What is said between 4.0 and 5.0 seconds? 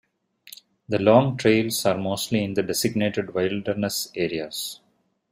areas.